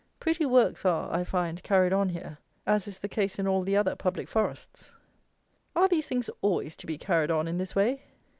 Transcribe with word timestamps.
Pretty 0.19 0.47
works 0.47 0.83
are, 0.83 1.13
I 1.13 1.23
find, 1.23 1.61
carried 1.61 1.93
on 1.93 2.09
here, 2.09 2.39
as 2.65 2.87
is 2.87 2.97
the 2.97 3.07
case 3.07 3.37
in 3.37 3.47
all 3.47 3.61
the 3.61 3.77
other 3.77 3.95
public 3.95 4.27
forests! 4.27 4.95
Are 5.75 5.87
these 5.87 6.07
things 6.07 6.27
always 6.41 6.75
to 6.77 6.87
be 6.87 6.97
carried 6.97 7.29
on 7.29 7.47
in 7.47 7.59
this 7.59 7.75
way? 7.75 8.01